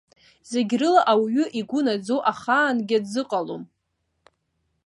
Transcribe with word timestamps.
Зегь 0.49 0.73
рыла 0.79 1.01
ауаҩы 1.11 1.45
игәы 1.59 1.79
наӡо 1.85 2.17
ахаангьы 2.31 2.97
дзыҟалом. 3.03 3.63